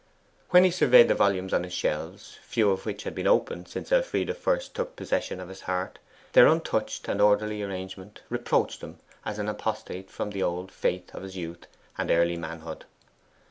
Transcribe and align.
When 0.49 0.63
he 0.63 0.71
surveyed 0.71 1.09
the 1.09 1.13
volumes 1.13 1.53
on 1.53 1.63
his 1.63 1.73
shelves 1.73 2.39
few 2.41 2.71
of 2.71 2.87
which 2.87 3.03
had 3.03 3.13
been 3.13 3.27
opened 3.27 3.67
since 3.67 3.91
Elfride 3.91 4.35
first 4.35 4.73
took 4.73 4.95
possession 4.95 5.39
of 5.39 5.47
his 5.47 5.61
heart 5.69 5.99
their 6.33 6.47
untouched 6.47 7.07
and 7.07 7.21
orderly 7.21 7.61
arrangement 7.61 8.23
reproached 8.27 8.81
him 8.81 8.97
as 9.25 9.37
an 9.37 9.47
apostate 9.47 10.09
from 10.09 10.31
the 10.31 10.41
old 10.41 10.71
faith 10.71 11.13
of 11.13 11.21
his 11.21 11.37
youth 11.37 11.67
and 11.99 12.09
early 12.09 12.35
manhood. 12.35 12.85